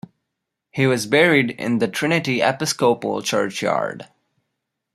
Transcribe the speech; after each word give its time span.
He 0.71 0.87
was 0.87 1.05
buried 1.05 1.51
in 1.51 1.77
the 1.77 1.87
Trinity 1.87 2.41
Episcopal 2.41 3.21
Churchyard. 3.21 4.07